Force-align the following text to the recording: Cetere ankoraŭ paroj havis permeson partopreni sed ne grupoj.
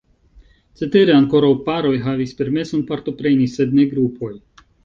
Cetere 0.79 1.13
ankoraŭ 1.17 1.51
paroj 1.69 1.93
havis 2.07 2.33
permeson 2.41 2.85
partopreni 2.93 3.49
sed 3.59 3.81
ne 3.81 3.89
grupoj. 3.93 4.35